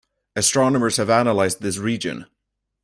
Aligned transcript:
Astronomers 0.35 0.97
have 0.97 1.11
analyzed 1.11 1.61
this 1.61 1.77
region. 1.77 2.25